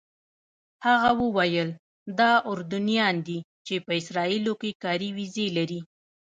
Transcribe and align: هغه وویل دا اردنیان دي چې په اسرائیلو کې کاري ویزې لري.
هغه 0.85 1.09
وویل 1.21 1.69
دا 2.19 2.31
اردنیان 2.51 3.15
دي 3.27 3.39
چې 3.65 3.73
په 3.85 3.91
اسرائیلو 4.01 4.53
کې 4.61 4.77
کاري 4.83 5.09
ویزې 5.17 5.47
لري. 5.57 5.79